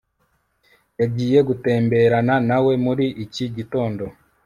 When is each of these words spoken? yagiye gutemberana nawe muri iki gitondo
yagiye 0.99 1.39
gutemberana 1.47 2.35
nawe 2.49 2.73
muri 2.85 3.05
iki 3.23 3.45
gitondo 3.55 4.03